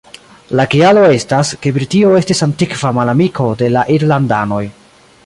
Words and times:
La 0.59 0.63
kialo 0.73 1.03
estas, 1.17 1.51
ke 1.65 1.73
Britio 1.75 2.15
estis 2.21 2.43
antikva 2.47 2.93
malamiko 3.01 3.47
de 3.63 3.71
la 3.77 3.85
irlandanoj. 3.99 4.65